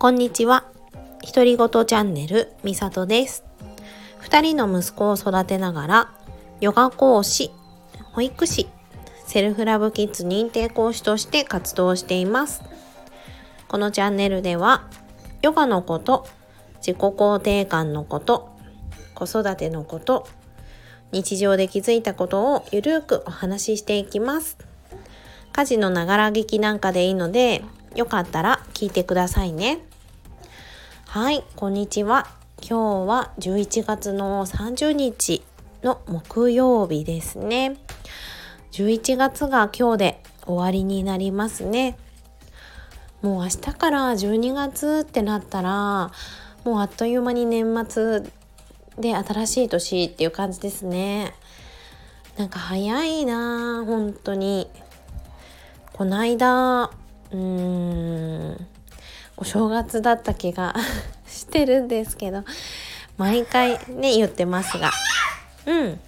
[0.00, 0.64] こんにちは。
[1.22, 3.44] 独り言チャンネルみさとです。
[4.18, 6.10] 二人の息子を育てながら、
[6.62, 7.50] ヨガ講師、
[8.14, 8.66] 保育士、
[9.26, 12.62] セルフラブキッズ認定講師として活動しています。
[13.68, 14.88] このチャンネルでは、
[15.42, 16.26] ヨガのこと、
[16.76, 18.56] 自己肯定感のこと、
[19.14, 20.26] 子育てのこと、
[21.12, 24.56] 日常で気づいたことをゆるくお話ししていきます。
[25.52, 27.62] 家事のながら聞きなんかでいいので、
[27.94, 29.89] よかったら聞いてくださいね。
[31.12, 32.28] はい、こんにちは。
[32.62, 35.42] 今日は11月の30日
[35.82, 37.78] の木曜日ですね。
[38.70, 41.98] 11月が今日で終わりになりますね。
[43.22, 46.12] もう明日から12月ってなったら、
[46.62, 48.22] もうあっという間に年末
[48.96, 51.34] で新しい年っていう感じですね。
[52.36, 54.70] なんか早いな本当に。
[55.92, 58.66] こないだ、うーん、
[59.40, 60.74] お正月だった気が
[61.26, 62.44] してるんですけど
[63.16, 64.90] 毎回ね言ってますが。
[65.66, 66.00] うん。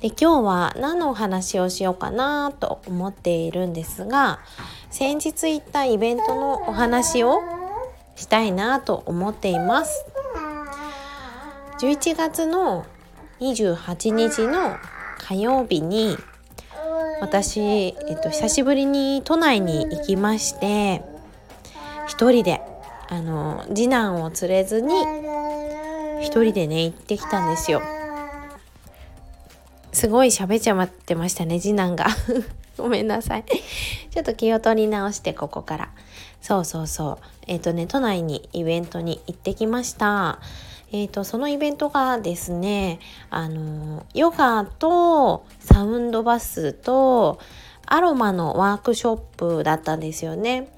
[0.00, 4.40] で今日は何のお話をしようかなと思っているんですが
[4.90, 7.40] 先日行ったイベントのお話を
[8.16, 10.04] したいなと思っています。
[11.78, 12.84] 11月の
[13.40, 14.76] 28日の
[15.18, 16.16] 火曜日に
[17.20, 21.11] 私、えっと、久しぶりに都内に行きまして
[22.06, 22.60] 一人で
[23.08, 24.94] あの次男を連れずに
[26.20, 27.82] 一人でね行ってきたんですよ。
[29.92, 32.06] すごい喋っちゃまってましたね次男が。
[32.78, 33.44] ごめんなさい。
[34.10, 35.90] ちょっと気を取り直してここから。
[36.40, 37.18] そうそうそう。
[37.46, 40.38] えっ、ー、とね都内にイベントに行ってきました。
[40.94, 43.00] えーと、そのイベントがですね
[43.30, 47.38] あのヨガとサウンドバスと
[47.86, 50.68] アロマのワークショップだったんですよね。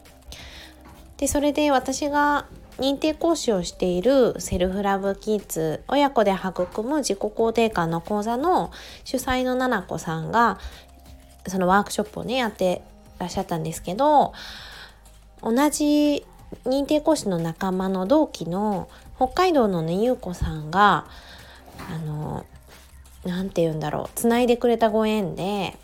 [1.18, 2.46] でそれで私が
[2.78, 8.72] 認定講師をしているセルフラブキッズ親子で育む自己肯定感の講座の
[9.04, 10.58] 主催のななこさんが
[11.46, 12.82] そのワークショップをねやって
[13.18, 14.32] らっしゃったんですけど
[15.40, 16.24] 同じ
[16.64, 21.06] 認定講師の仲間の同期の北海道のねゆうこさんが
[21.90, 22.44] あの
[23.24, 25.76] 何て言うんだろうつないでくれたご縁で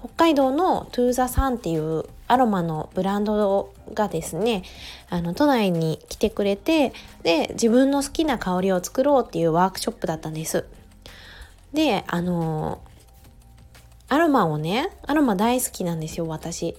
[0.00, 4.62] 北海道のトゥーザさんっていうアロマのブランドがですね
[5.10, 10.64] あの都内に来てくれてで自分の好きな香りを作ろうっていうワークショップだったんです。
[11.72, 12.80] であの
[14.08, 16.76] アロマをねアロマ大好きなんですよ私。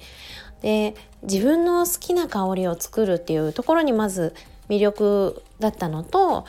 [0.61, 4.33] で自分の好きな香りを作るっていうところにまず
[4.69, 6.45] 魅力だったのと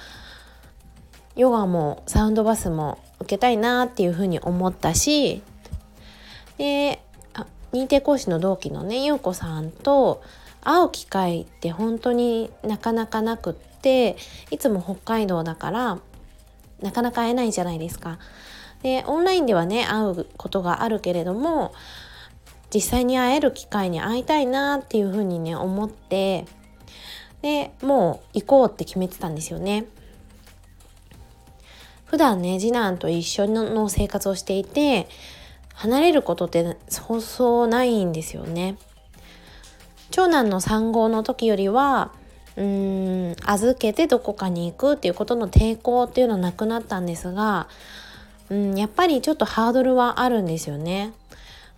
[1.35, 5.43] ヨガもサウンドバスも受けたいなっていうふうに思ったし
[6.63, 7.01] で
[7.73, 10.23] 認定講師の同期のね優子さんと
[10.61, 14.17] 会う機会って本当になかなかなくって
[14.53, 15.99] いつも北海道だから
[16.81, 18.21] なかなか会えないじゃないですか。
[18.85, 21.73] でオンラインではね会うことがあるけれども
[22.73, 26.47] 実際に会える機会に会いたいなっていうふうにね思って
[27.43, 29.87] でもう行こうって決めてたんですよね。
[32.05, 35.09] 普段ね次男と一緒の生活をしていて
[35.75, 38.77] 離れることってそうそうないんですよね。
[40.11, 42.13] 長男の産後の時よりは
[42.57, 47.67] うーん預けてどこかに行くっていうことの抵抗っていうのはなくなったんですが
[48.51, 51.13] うんやっぱりちょっとハードルはあるんですよね。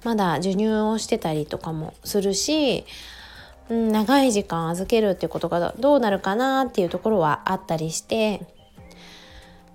[0.03, 2.85] まだ授乳をしてたりとかもするし、
[3.71, 8.47] うん、長い時間預けるっていうことがどうなるかなっていうところはあったりして、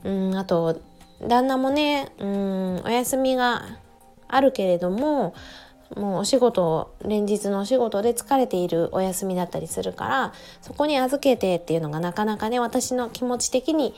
[0.03, 0.79] うん、あと
[1.27, 3.63] 旦那もね、うん、お休みが
[4.29, 5.33] あるけれども
[5.95, 13.95] もうお仕事連日のお仕事で疲れているお休みだったりするからそこに預けてっていうのがなかなかね私の気持ち的に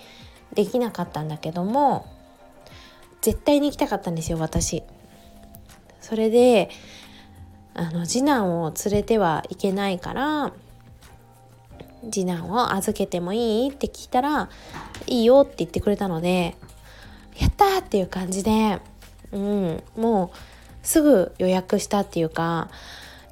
[0.53, 2.05] できなかったんだけども
[3.21, 4.83] 絶対に行きたかったんですよ私。
[5.99, 6.69] それで
[7.73, 10.53] あの次男を連れてはいけないから
[12.09, 13.69] 次男を預けてもいい？
[13.69, 14.49] って聞いたら
[15.07, 16.55] いいよって言ってくれたので
[17.37, 18.79] やったーっていう感じで
[19.31, 20.37] うん、もう
[20.83, 22.69] すぐ予約したっていうか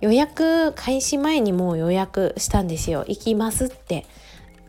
[0.02, 3.04] 予約開始前にもう予約したんですよ。
[3.08, 4.06] 行きますって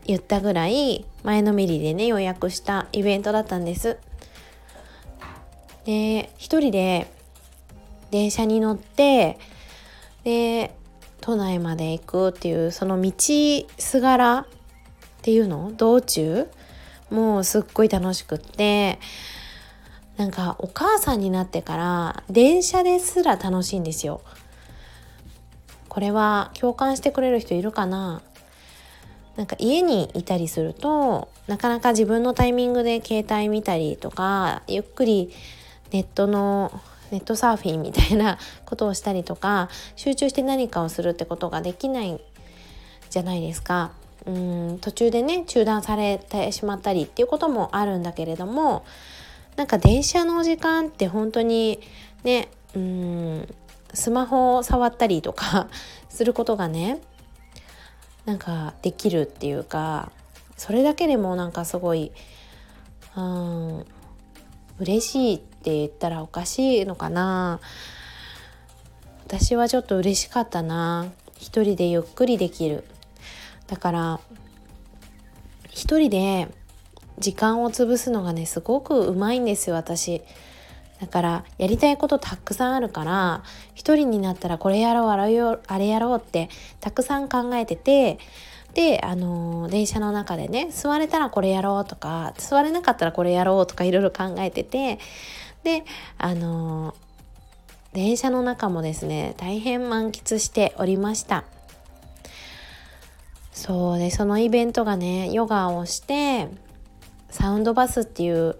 [0.05, 3.97] 言ったぐらい前のめりでね予約したイベントだったんです。
[5.85, 7.07] で一人で
[8.11, 9.37] 電車に乗って
[10.23, 10.75] で
[11.21, 13.11] 都内まで行くっていうその道
[13.77, 14.45] すがらっ
[15.21, 15.71] ていうの？
[15.77, 16.47] 道中？
[17.09, 18.99] もうすっごい楽しくって
[20.17, 24.21] なんかお母さんになってから電車ですら楽しいんですよ。
[25.89, 28.21] これは共感してくれる人いるかな？
[29.35, 35.31] なんか家にいたりするとなかなか自分のタイミングで携帯見たりとかゆっくり
[35.91, 36.71] ネットの
[37.11, 42.21] ネットサーフィンみたいなことをしたりとか集中して何かをするってことができない
[43.09, 43.91] じゃないですか。
[44.25, 48.85] うん途中でね中断されてしまったりっていうこともあるんだけれども
[49.61, 51.81] なんか電車の時間って本当に
[52.23, 53.47] ねうん
[53.93, 55.67] スマホを触ったりとか
[56.09, 56.99] することがね
[58.25, 60.11] なんかできるっていうか
[60.57, 62.11] それだけでもなんかすごい
[63.15, 63.85] うん
[64.79, 67.59] 嬉しいって言ったらおかしいのかな。
[69.27, 71.11] 私はちょっと嬉しかったな。
[71.37, 72.83] 一人でゆっくりできる。
[73.67, 74.19] だから
[75.69, 76.47] 一人で
[77.21, 80.21] 時間を潰すのがねすごくうまいんですよ私。
[80.99, 85.17] だからやりたいことたくさんあるから一人になったらこれやろうあ
[85.77, 86.47] れやろうって
[86.79, 88.19] たくさん考えてて
[88.75, 94.99] であの電車の中でね座れたらこれやろうとか座れなかったらこれやろうとかいろいろ考えてて
[95.63, 95.85] で
[96.19, 96.93] あの
[97.93, 101.45] 電車の中もですね大変満喫しておりました。
[103.53, 106.47] そうでそのイベントがねヨガをして
[107.31, 108.57] サウンドバスっていう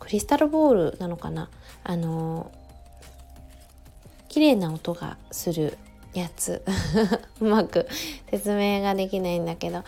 [0.00, 1.50] クリスタルボールなのかな？
[1.84, 2.50] あの
[4.28, 5.76] 綺麗な音がする
[6.14, 6.64] やつ。
[7.40, 7.86] うまく
[8.30, 9.84] 説明ができないんだけど。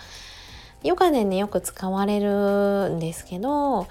[0.82, 3.86] ヨガでねよく使われるんですけど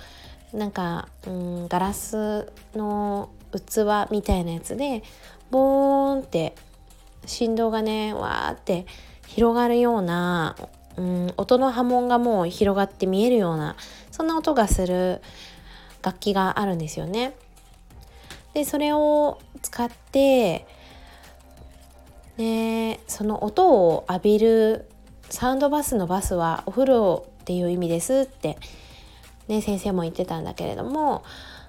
[0.53, 5.03] なんか、うん、ガラスの器みたいなやつで
[5.51, 6.55] ボーンって
[7.27, 8.87] 振動がねわーって
[9.27, 10.55] 広がるような、
[10.97, 13.75] うん、音の波紋がもう広がって見えるような
[14.19, 15.21] そんな音がする
[16.03, 17.35] 楽器があるんですよね。
[18.53, 20.67] でそれを使って
[22.35, 24.89] でその音を浴びる
[25.29, 28.57] サウンドバスのバスはお風呂っていう意味ですって、
[29.47, 31.23] ね、先生も言ってたんだけれども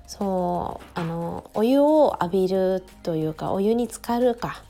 [0.08, 4.64] そうあのお湯を浴びるというかお湯に浸かるか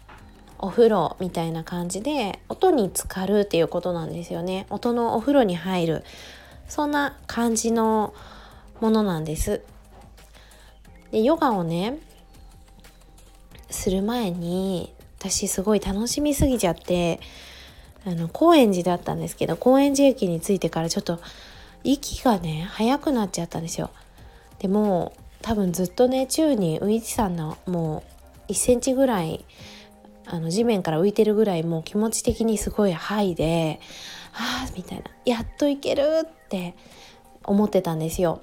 [0.59, 6.05] お風呂みたいな感じで音に浸かるっていうことなんですよね音のお風呂に入る
[6.71, 8.15] そんな感じの
[8.81, 9.61] ものなんです。
[11.11, 11.99] でヨガをね
[13.69, 17.21] する前に私すごい楽しみすぎちゃって
[18.07, 21.19] あの高円寺だったんですけど高円寺駅に着いてからちょっと
[21.83, 23.91] 息がね早くなっちゃったんですよ。
[24.61, 25.13] でも
[25.43, 28.05] 多分ずっとね宙に浮いてたんだも
[28.49, 29.45] う1センチぐらい
[30.33, 33.81] あの地面から浮いてるぐらいもう気持ち的にすごいハイで
[34.33, 36.75] 「ああ」みたいな「やっといける」って
[37.45, 38.41] 思ってたんですよ。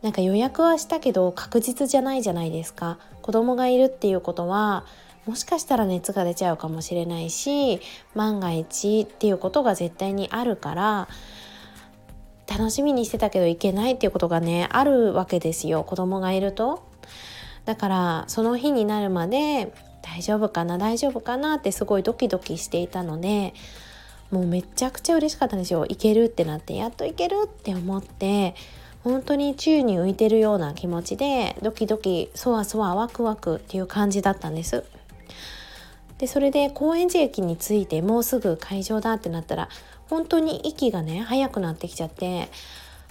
[0.00, 4.84] なんか予約はしたけど確実じゃないじゃないですか子供がいるっていうことは
[5.26, 7.80] もしかしたら熱が出ちゃうかもしれないし
[8.14, 11.08] 万が一っていうことが絶対にあるから
[12.46, 16.86] 楽しみにしてたけど行けないっていうことがねあるわけですよ子供がいると。
[17.64, 19.74] だからその日になるまで
[20.14, 23.54] 大丈夫かな大丈夫かなってすごいドキドキしていたので
[24.30, 25.86] もうめちゃくちゃ嬉しかったんですよ。
[25.88, 28.54] 行けるってなってやっと行けるって思って
[29.04, 34.84] 本当に宙に浮いてるような気持ちでドキドキそわそわワクワクっていう感じだったんです。
[36.18, 39.68] でそれで高円寺駅に着いてもうすぐ会場だってなったら
[40.10, 42.50] 本当に息がね速くなってきちゃって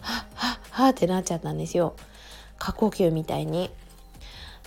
[0.01, 1.95] はっはっはってなっちゃったんですよ。
[2.59, 3.71] 過呼吸みたいに。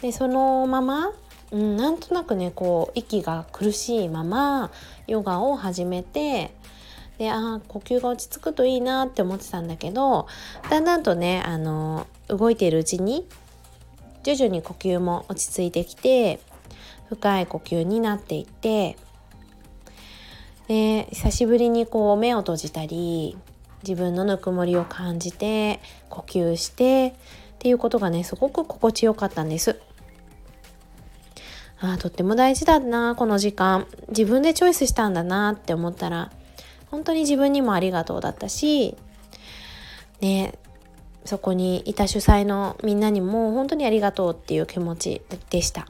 [0.01, 1.13] でそのまま、
[1.51, 4.71] うん、なんとなくねこう息が苦しいまま
[5.07, 6.53] ヨガを始めて
[7.19, 10.27] であ呼吸が落ち着くといいなって思ってたんだけど
[10.71, 13.27] だんだんとねあの動いているうちに
[14.23, 16.41] 徐々に呼吸も落ち着いてきて
[17.09, 18.97] 深い呼吸になっていって
[20.69, 23.37] で久しぶりにこう目を閉じたり
[23.83, 27.13] 自分のぬくもりを感じて呼吸してっ
[27.59, 29.81] ていうことがねすごく心地よかったんです。
[31.83, 33.87] あとっても大事だなこの時間。
[34.09, 36.31] 自分でチョイスしたんだなって思ったら
[36.91, 38.97] 本当に自分にもありがとうだったし
[40.21, 40.59] ね
[41.25, 45.87] そこにいた主催のみんなにも本当にありがとうっていう気持ちでした。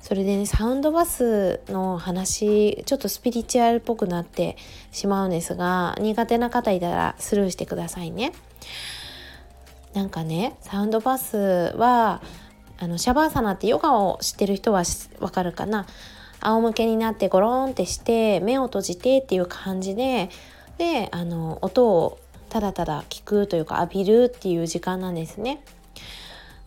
[0.00, 4.56] それでねサウンドバスの話ちょっとスピリチュアルっぽくなって
[4.92, 8.32] しまうんですが苦手な方いたらスルーしてくださいね。
[9.94, 12.22] なんかねサウンドバスは
[12.78, 14.82] あのシャバーサナってヨガを知ってる人は
[15.20, 15.86] わかるかな？
[16.40, 20.28] 仰向けになってゴロンってして目を閉じてっていう感じで
[20.78, 22.18] であの音を
[22.50, 25.62] ただただ聞くというか浴びるっていう時間なんですね。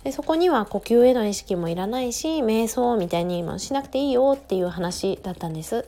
[0.03, 5.85] でそこには呼吸への意識もいらないし瞑想みたいにもしなくていいよっていう話だったんです。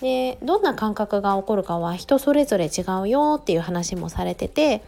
[0.00, 4.82] でどんな感覚が起こるかは人それぞれ違うよっていう話もされてて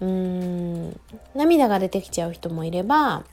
[0.00, 1.00] うーん
[1.34, 3.24] 涙が出てきちゃう人もいれば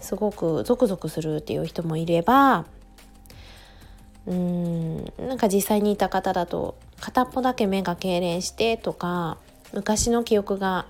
[0.00, 2.66] すごくゾクゾクするっていう人もいれば
[4.26, 9.38] うーんなんか実際にいた方だと片っぽだけ目が痙攣してとか
[9.72, 10.86] 昔の記憶が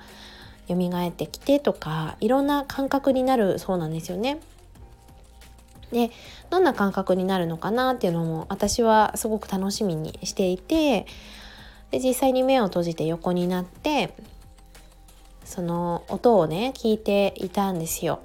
[0.68, 4.38] 蘇ってきてとかいろんな感覚になるそうなんですよね。
[5.92, 6.10] で
[6.50, 11.06] どんな感覚になるのかなっていうのも私はすごく楽しみにしていて
[11.90, 14.14] で実際に目を閉じて横になって
[15.44, 18.20] その音をね聞いていたんですよ。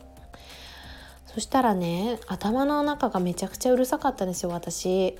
[1.28, 5.18] そしたらね頭の中がめちゃくちゃうるさかったんですよ私。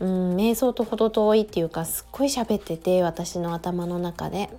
[0.00, 4.50] うん、瞑想と程遠いっていうかすっごい喋ってて私の頭の中で。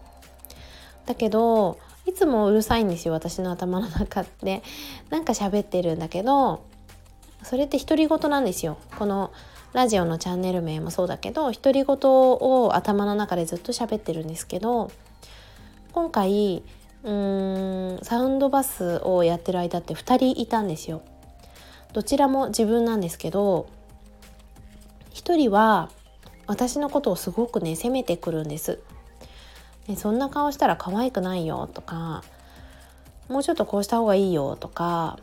[1.05, 4.63] だけどいつもうるさいんですよ私の頭の中って
[5.09, 6.65] なんか喋ってるんだけど
[7.43, 9.31] それって独り言なんですよこの
[9.73, 14.91] ラジオのチャンネル名もそうだけど独り言を頭の中でずっと喋ってるんですけど
[15.95, 16.61] 今回
[17.03, 21.01] うーんサウンドバスをやってる間って2人いたんですよ。
[21.93, 23.69] どちらも自分なんですけど
[25.13, 25.89] 1人は
[26.47, 28.81] 私のことをすごくね責めてくるんです。
[29.87, 32.25] ね、そんな顔したら可愛くないよとか
[33.29, 35.17] もうちょっとこうした方がいいよとか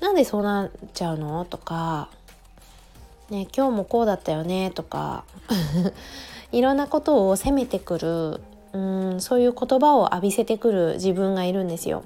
[0.00, 2.08] なんでそうなっちゃうのとか、
[3.30, 5.24] ね、今日もこうだったよねとか
[6.52, 8.40] いろんなことを責めてくる
[8.74, 8.78] う
[9.16, 12.02] んそういう言葉を浴びせてくる自分がいるんですよ。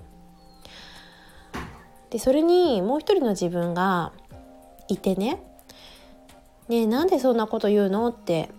[2.11, 4.13] でそれにもう一人の自分が
[4.89, 5.43] いてね
[6.69, 8.51] 「ねなんでそんなこと言うの?」って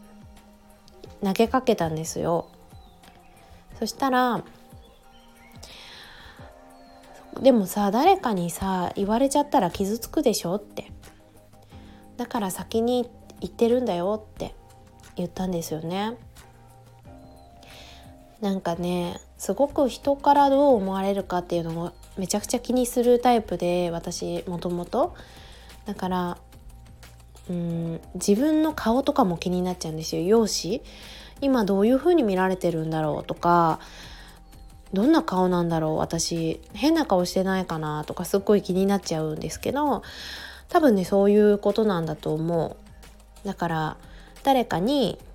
[1.23, 2.47] 投げかけたんですよ
[3.79, 4.43] そしたら
[7.41, 10.91] でもさ誰かにさ言われちゃったら傷つくでしょって
[12.17, 14.53] だから先に言ってるんだよって
[15.15, 16.17] 言ったんですよね
[18.41, 25.15] なんかねすごく人からどう思われるかっていうのをめちゃくちゃ気にするタイプで私もともと。
[25.85, 26.37] だから
[27.49, 30.21] うん自分の顔とかも気になっちゃうんですよ。
[30.21, 30.83] 容姿。
[31.41, 33.79] 今どういう風に見られてるんだろうとか
[34.91, 35.97] どんな顔なんだろう。
[35.97, 40.03] 私変な顔してないかなとかすっごい気になっちゃうんですけど
[40.67, 42.77] 多分ねそういうことなんだと思
[43.43, 43.47] う。
[43.47, 43.97] だから
[44.43, 45.17] 誰かに「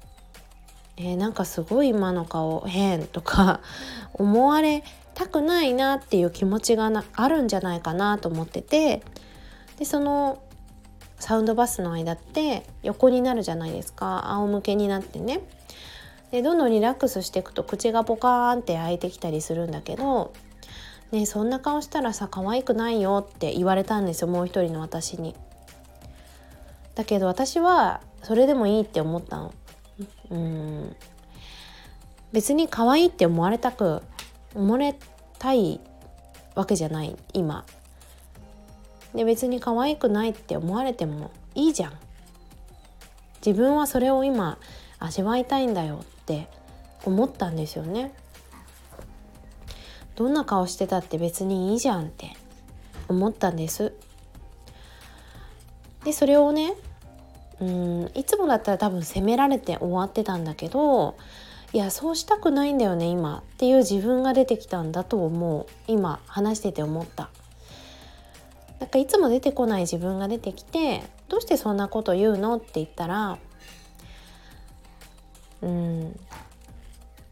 [0.97, 3.61] えー、なんかすごい今の顔変」とか
[4.15, 4.85] 思われ
[5.15, 9.03] たくないなっていう気持ちがなあるんじゃないかなと思ってて
[9.79, 10.39] でその
[11.19, 15.41] サウンドバスの間って横になるじゃないですか仰向けになってね
[16.31, 20.33] でどんどんリラックスしていくと口がポカーンって開いてきたりするんだけど
[21.13, 25.37] ねそんな顔したらさ可愛くないよって言われたんですよもう一人の私に。
[26.95, 29.53] だけど私はそれでもいいって思ったの。
[30.31, 30.97] うん。
[32.33, 34.03] 別に可愛いって思われたく
[34.55, 34.99] 思われ
[35.39, 35.81] たい
[36.55, 37.65] わけじゃない今。
[39.15, 41.93] で別に可愛くないって思われてもいいじゃん。
[43.45, 44.59] 自分はそれを今
[44.99, 46.49] 味わいたいんだよって
[47.05, 48.13] 思ったんですよね。
[50.17, 52.33] どんな顔してたって別にいいじゃんって
[53.09, 53.93] 思ったんです。
[56.05, 56.75] でそれをね
[57.65, 61.17] うんいつもだったら多分責められて終わってたんだけど
[61.73, 65.67] いやそうしたくないんだよね今っていう自分が出てきたんだと思う。
[65.87, 67.31] 今話してて思った。
[68.81, 73.39] なんかいつも出てこない自分が出てきてどうしてそんなこと言うのって言ったら
[75.63, 76.21] うん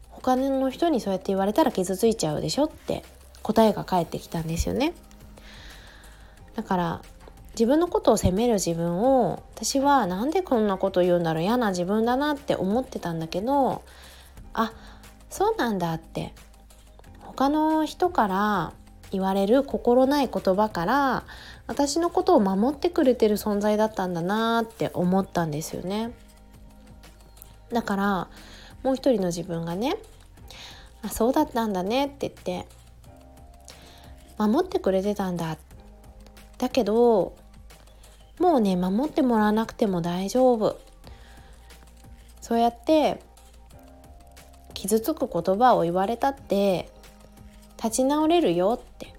[0.09, 3.03] 他の人にそうやって言われたら傷ついちゃうでしょって
[3.43, 4.93] 答えが返ってきたんですよね。
[6.55, 7.01] だから
[7.53, 13.83] 自分のことを責める自分を私はなんでこんなこと言うんだろう嫌な自分だなって思ってたんだけど
[14.53, 14.73] あ
[15.29, 16.33] そうなんだって
[17.19, 18.73] 他の人から
[19.11, 21.23] 言われる心ない言葉から
[21.67, 26.11] 私のことを守ってくれてる存在だったんだなって思ったんですよね。
[27.71, 28.27] だから
[28.83, 29.97] もう一人の自分がね
[31.03, 32.67] あそうだったんだねって言って
[34.37, 35.57] 守ってくれてたんだ。
[36.57, 37.35] だけど
[38.39, 40.79] もうね守ってもらわなくても大丈夫。
[42.41, 43.21] そうやって
[44.73, 46.89] 傷つく言葉を言われたって
[47.77, 49.13] 立ち直れるよって。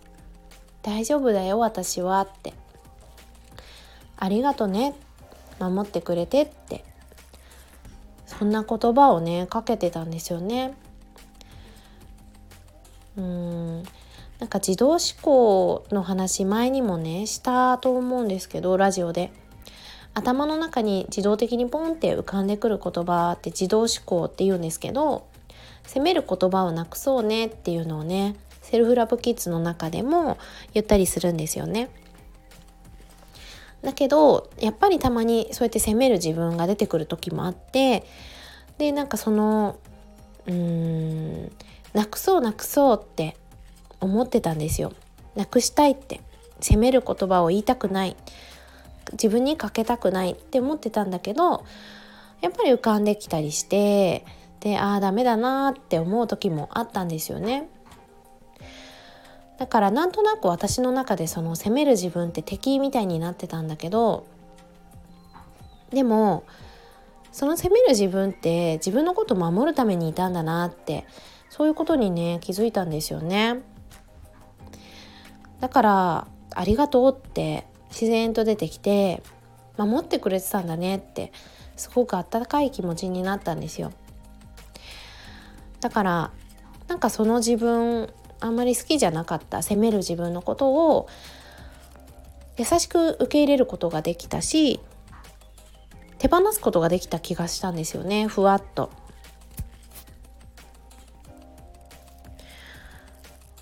[0.83, 2.53] 大丈夫だよ私はって。
[4.17, 4.95] ありがとね
[5.59, 6.85] 守ってくれてって。
[8.27, 10.75] そんな言葉をねかけてたんですよね。
[13.17, 13.83] うん。
[14.45, 19.33] なんか自動思考の話前にもねしたと思うんですけどラジオで
[20.13, 25.27] 頭の中に自動的にポンって浮かんでくる言葉って自動思考って言うんですけど
[25.85, 30.37] 責める言葉をなくそうねっていうのをねセルフラブキッズの中でも
[30.75, 31.89] 言ったりするんですよね。
[33.81, 38.05] だけどやっぱりたまにそうやって責める自分が出てくる時もあって
[38.77, 39.79] でなんかその
[40.47, 40.55] うー
[41.47, 41.53] ん
[41.95, 43.39] なくそうなくそうって
[44.05, 44.93] 思ってたんですよ。
[45.35, 46.21] なくしたいって
[46.61, 48.17] 責める言葉を言いたくない
[49.13, 51.65] 自分にかけたくないって思ってたんだけど
[52.41, 54.25] やっぱり浮かんできたりして
[54.61, 57.69] でああダメだなって思う時もあったんですよね。
[59.59, 64.27] だからなんとなく私の中でその責める自分って敵みたいになってたんだけど
[65.91, 66.45] でも
[67.31, 71.07] その責める自分って自分のことを守るためにいたんだなって
[71.51, 73.61] そういうことにね気づいたんですよね。
[75.65, 79.23] だからありがとうって自然と出てきて
[79.79, 81.33] 守ってくれてたんだねって
[81.75, 83.91] すごく温かい気持ちになったんですよ。
[85.81, 86.31] だから
[86.87, 91.09] なんかその自分あんまり好きじゃなかった責める自分のことを
[92.59, 94.81] 優しく受け入れることができたし
[96.19, 98.91] 手放すことができた気がしたんですよねふわっと。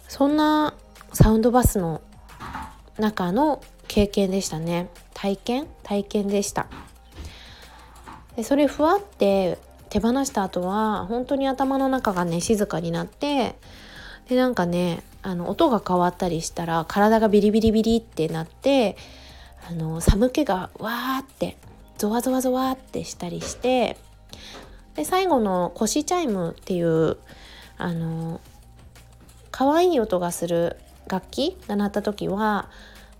[0.08, 0.74] そんな
[1.12, 2.00] サウンドバスの
[2.98, 4.88] 中の経験でしたね。
[5.14, 5.66] 体験？
[5.82, 6.66] 体験でした。
[8.36, 9.58] でそれふわって
[9.90, 13.56] 手放した後は本当に頭の中がね静かになって
[14.28, 18.96] でなんかねあの音が変わったりしたら体がビリビリビリってなって
[19.68, 21.58] あの寒気がわーって
[21.98, 23.98] ゾワゾワゾワってしたりして
[24.94, 27.18] で最後の腰チャイムっていう
[27.76, 28.40] あの
[29.50, 30.78] 可愛い音がする
[31.08, 32.68] 楽器が鳴った時は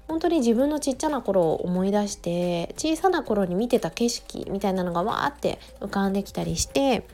[0.09, 7.07] 本当に自分のちっちゃな頃を思い出して小さな頃に見てた景色みたいなのがわーって浮かんできたりして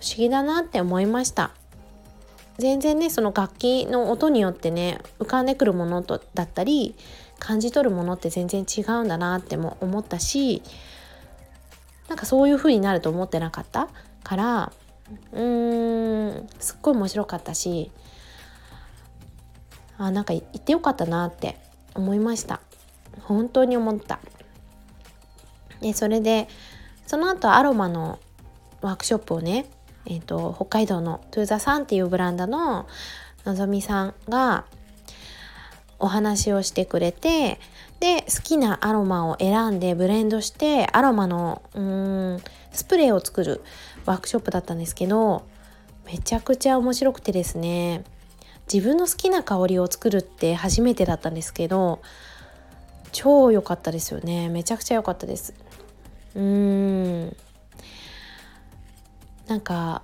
[0.00, 1.50] 不思議だなって思いました。
[2.58, 6.96] 全然ねその楽器の音によってね浮かんでくるものとだったり
[7.38, 10.62] 感じ取るものって全然違うんだなっても思ったし
[12.08, 13.88] なんかそういう風になると思ってなかった
[14.24, 14.72] から
[15.32, 17.92] うーんすっごい面白かったし
[19.98, 21.56] あなんか言ってよかったなって
[21.94, 22.60] 思いました。
[23.22, 24.20] 本当に思った。
[25.80, 26.48] でそれで
[27.06, 28.18] その後アロマの
[28.80, 29.66] ワークショップをね、
[30.06, 32.86] えーと、北海道のトゥーザサンっていうブランドの
[33.44, 34.64] のぞみさんが
[35.98, 37.58] お話をしてくれて
[37.98, 42.40] で好きなアロマを選んでブレンドしてアロマのうん
[42.72, 43.62] スプレーを作る
[44.04, 45.46] ワークショップだったんですけど
[46.04, 48.04] めちゃくちゃ面白くてですね
[48.72, 52.00] 自分の好きな香りを作るって初めてだったんですけど
[53.12, 54.48] 超良かったですよね。
[54.50, 55.54] めちゃくちゃ良かったです。
[56.34, 57.36] うーん。
[59.46, 60.02] なんか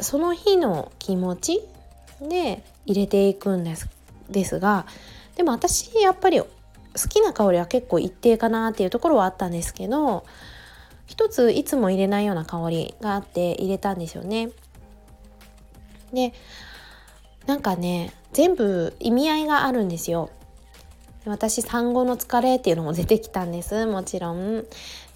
[0.00, 1.60] その日の気持ち
[2.20, 3.88] で入れていくんです
[4.30, 4.86] ですが
[5.36, 6.48] でも私やっぱり好
[7.08, 10.24] きな香りは結構一定かなっていうところはあったんですけど
[11.06, 14.50] 一ついつも入れないような香りがあって入れたんですよね。
[16.12, 16.32] で
[17.46, 20.30] なんかね全部意味合いがあるんですよ。
[21.26, 23.86] 私産後の疲れっていうのも出てきたんです。
[23.86, 24.64] もちろん。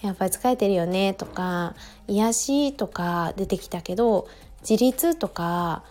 [0.01, 1.75] やっぱり疲れてるよねとか
[2.07, 4.29] 癒しとか出てきたけど
[4.61, 5.83] 自立とか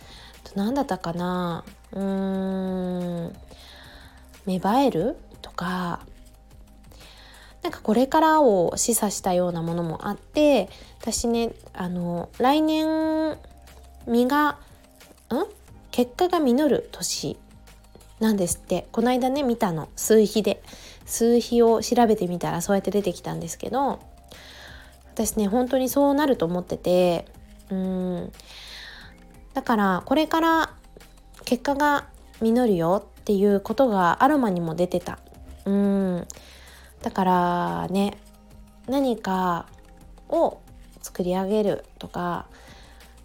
[0.56, 1.64] 何だったかな。
[1.92, 3.36] うーん
[4.46, 6.02] 芽生えるとか。
[7.64, 10.70] なんかこれからを示唆したようなものもあって
[11.02, 13.38] 私ねあの来年
[14.06, 14.56] 実がん
[15.98, 17.38] 結果が実る年
[18.20, 18.88] なんですって。
[18.92, 19.90] この間ね見たの。
[19.96, 20.62] 数比で。
[21.08, 24.00] 数比を調べてみたらそうやって出てきたんですけど
[25.16, 27.26] 私ね本当にそうなると思ってて
[27.72, 28.32] うん。
[29.56, 30.76] だからこれから
[31.46, 32.06] 結果が
[32.42, 35.18] 実るよっていうことがアロマにも出てた。
[35.66, 36.28] うん。
[37.02, 38.20] だからね
[38.88, 39.66] 何か
[40.30, 40.60] を
[41.02, 42.46] 作り上げるとか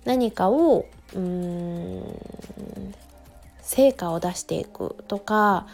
[0.07, 2.94] 何かをうーん
[3.61, 5.66] 成果を出していくとか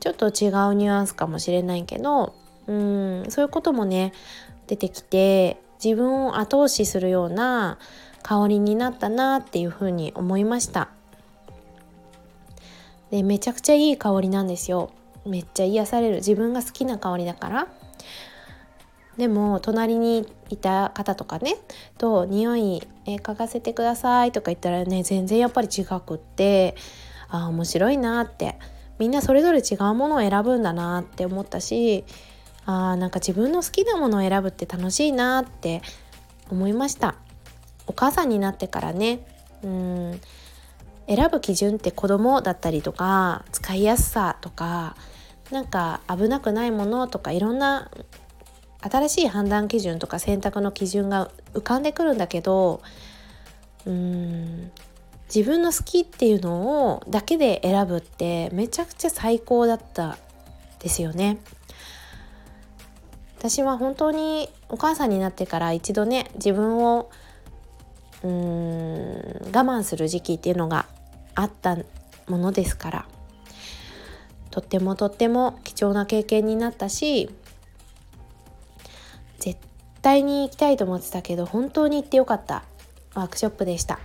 [0.00, 2.34] ちょっと違うニュアンスかもしれないけど
[2.66, 4.12] うんそういうこともね
[4.66, 7.78] 出てきて自分を後押しするような
[8.22, 10.88] 香りになったなっていうふうに思いました。
[13.10, 14.90] でめちゃくちゃいい香りなんですよ。
[15.24, 16.16] めっちゃ癒される。
[16.16, 17.68] 自分が好きな香りだから。
[19.16, 21.56] でも隣にいた方とかね
[21.98, 26.76] と「匂い、え嗅がせてください」とか言ったらね全然やっぱり違くって
[27.28, 28.58] あ面白いなって。
[28.98, 32.04] みんなそれぞれ違うものを選ぶんだなって思ったし
[32.64, 35.82] あなんか自分の好きなものを選ぶって楽しいなって
[36.50, 37.16] 思いました。
[37.86, 39.26] お母さんになってからね
[39.62, 40.20] うん
[41.06, 44.96] 選ぶ基準って子供だったりとか使いやすさとか
[45.52, 47.92] なんか危なくないものとかいろんな
[48.90, 52.82] 新しい判断基準とか選択の基準が浮かんでくるんだけど
[53.84, 54.70] うーん
[55.34, 60.18] 自分の好きっていうのをだけで選ぶってめちゃくちゃ最高だった
[60.78, 61.38] ですよね。
[63.38, 67.10] 私は本当にお母さんになってから一度ね自分を
[68.22, 70.86] うーん我慢する時期っていうのが
[71.34, 71.76] あった
[72.28, 73.06] ものですから
[74.50, 77.30] とってもとっても貴重な経験になったし
[80.06, 82.62] 対に行きたいと思ってたけど本当に行ってよかった。
[83.14, 83.98] ワークショップでした。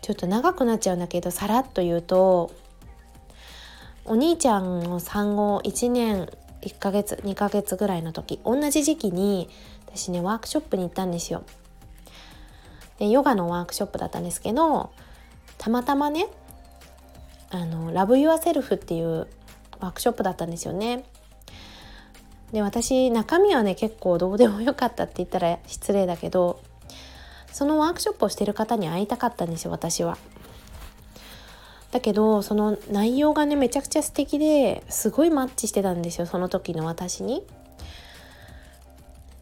[0.00, 2.50] ちょっと長くなっちゃうんだけどさらっと言うと
[4.06, 6.30] お兄ちゃんの産後1年
[6.62, 9.50] 1ヶ月2ヶ月ぐらいの時同じ時期に
[9.86, 11.42] 私ねワークショップに行ったんですよ。
[12.98, 14.90] でヨガのワークショップだったんですけど
[15.58, 16.28] たまたまね
[17.50, 19.26] あのラブ・ユア・セルフっていう
[19.80, 21.04] ワークショップだったんですよね。
[22.52, 26.62] で私中身はね結構どうでもよかったって言ったら失礼だけど
[27.52, 30.16] そのワークショップをしてる方に会いたかったんですよ私は。
[31.90, 37.42] だけどその内容がねめちゃくちゃ素敵ですごいマッチしてたんですよその時の私に。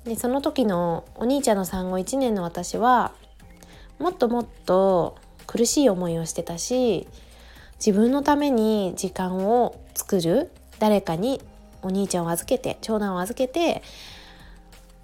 [0.05, 3.13] でその時のお兄ちゃんの産後1年の私は
[3.99, 5.17] もっともっと
[5.47, 7.09] 苦しい思いをしてたし
[7.85, 11.41] 自分のために時間を作る誰かに
[11.87, 13.83] お兄ちゃんを預けて長男を預けて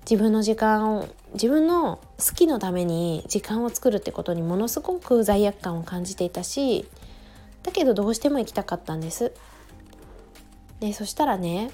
[0.08, 6.86] 自分の時間を自分の好きのために時間を作るってことにものすごく罪悪感を感じていたし
[7.62, 9.32] だけどどうしても行きたかったんです。
[10.80, 11.70] でそしたらね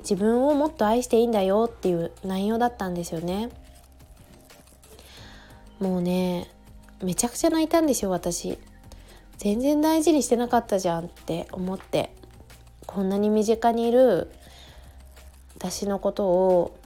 [0.00, 3.50] 自分をもっと愛していいんだよっていう内容だったんですよね。
[5.80, 6.48] もうね
[7.02, 8.58] めちゃくちゃ泣いたんですよ私。
[9.38, 12.14] 全然大事にしてなかったじゃんって思って
[12.92, 14.32] こんなに身近にいる
[15.56, 16.76] 私のことを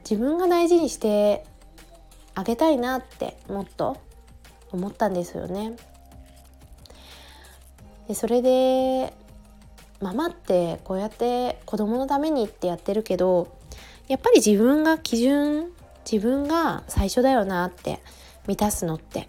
[0.00, 1.44] 自分が大事にして
[2.34, 3.96] あげたいなってもっと
[4.72, 5.76] 思ったんですよね。
[8.08, 9.12] でそれで
[10.00, 13.56] ママってこうやって子供のためにってやってるけど
[14.08, 15.70] やっぱり自分が基準
[16.10, 18.00] 自分が最初だよなって
[18.48, 19.28] 満たすのって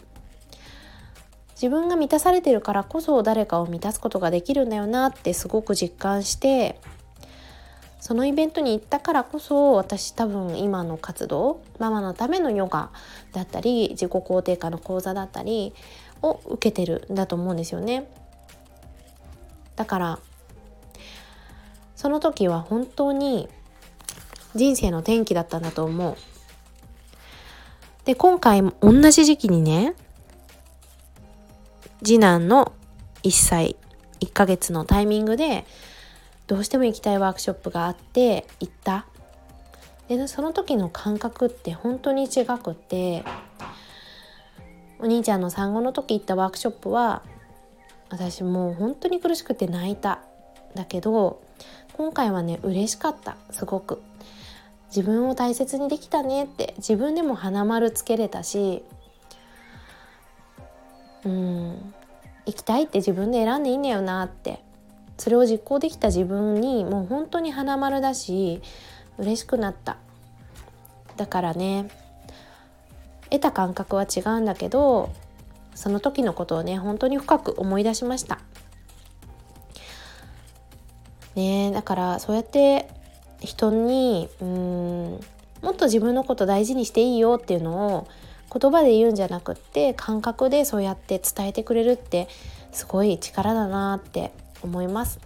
[1.61, 6.79] 自分が満たされてるからこそ誰かを満たすことができるんだよなってすごく実感して
[7.99, 12.91] そのイベントに行ったからこそ私多分今の活動ママのためのヨガ
[13.33, 15.73] だったり自己肯定感の講座だったり
[16.21, 18.09] を受けてるんだと思うんですよね。
[19.75, 20.19] だから
[21.97, 23.49] その時は本当に
[24.55, 26.15] 人生の転機だったんだと思う。
[28.05, 29.93] で今回も同じ時期にね
[32.03, 32.73] 次男の
[33.23, 33.75] 1歳
[34.21, 35.65] 1ヶ月のタイミングで
[36.47, 39.05] どうしても行きたいワークショップがあって行った。
[40.07, 43.23] でその時の感覚って本当に違くって
[44.97, 47.21] お兄ちゃんの産後の時行ったワークショップは
[48.09, 50.21] 私もう本当に苦しくて泣いた。
[50.75, 51.41] だけど
[51.93, 53.38] 今回はね嬉しかった。
[53.51, 54.01] すごく。
[54.88, 58.83] 自分を大切にできたねって自分でも花丸つけれたし
[61.25, 61.93] うん。
[62.45, 64.63] 行きたいって自分で選んでいいんだよなって。
[65.19, 68.62] それを実行できた自分にもう本当に花丸だし
[69.17, 69.97] 嬉しくなった。
[71.17, 71.89] だからね
[73.29, 75.12] 得た感覚は違うんだけど
[75.75, 78.39] その時のことをね本当に深く思い出しました。
[81.36, 82.89] ねだからそうやって
[83.41, 85.19] 人にうん
[85.62, 88.08] もっと自分のこと大事にしていいよっていうのを
[88.51, 92.27] 言葉で言うんじゃなくって感覚でそうやって伝えてくれるって
[92.71, 94.31] すごい力だなって
[94.62, 95.19] 思います。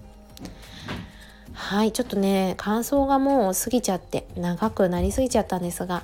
[1.54, 6.04] はいちょっとね感想がもう過ぎちゃって長くなりすぎちゃったんですが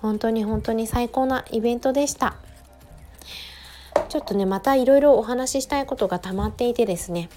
[0.00, 2.36] 本当に本当に最高なイベントでした。
[4.08, 7.28] ちょっとねまたいろいろお話ししたいことが溜まっていてですね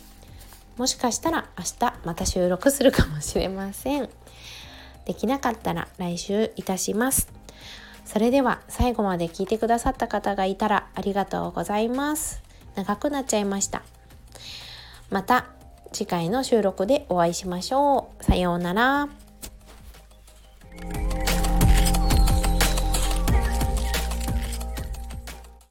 [0.77, 4.09] もしかしたら明日また収録するかもしれません。
[5.05, 7.40] できなかったら来週いたします。
[8.05, 12.41] それでは最後まで聞いてくださった方がいたらありがとうございます。
[12.75, 13.83] 長くなっちゃいました。
[15.09, 15.47] また
[15.91, 18.23] 次回の収録でお会いしましょう。
[18.23, 19.09] さようなら。